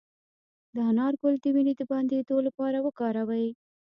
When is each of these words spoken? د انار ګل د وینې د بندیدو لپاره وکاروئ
د 0.73 0.75
انار 0.89 1.13
ګل 1.21 1.35
د 1.41 1.45
وینې 1.55 1.73
د 1.77 1.81
بندیدو 1.91 2.35
لپاره 2.47 2.77
وکاروئ 2.85 3.47